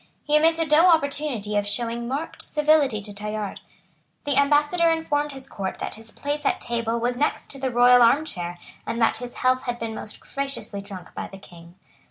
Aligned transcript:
He 0.23 0.35
omitted 0.35 0.71
no 0.71 0.89
opportunity 0.89 1.55
of 1.55 1.67
showing 1.67 2.07
marked 2.07 2.41
civility 2.41 3.03
to 3.03 3.13
Tallard. 3.13 3.59
The 4.23 4.35
Ambassador 4.35 4.89
informed 4.89 5.31
his 5.31 5.47
Court 5.47 5.77
that 5.77 5.93
his 5.93 6.11
place 6.11 6.43
at 6.43 6.59
table 6.59 6.99
was 6.99 7.17
next 7.17 7.51
to 7.51 7.59
the 7.59 7.69
royal 7.69 8.01
arm 8.01 8.25
chair, 8.25 8.57
and 8.87 8.99
that 8.99 9.17
his 9.17 9.35
health 9.35 9.61
had 9.65 9.77
been 9.77 9.93
most 9.93 10.19
graciously 10.19 10.81
drunk 10.81 11.13
by 11.13 11.27
the 11.27 11.37
King. 11.37 11.75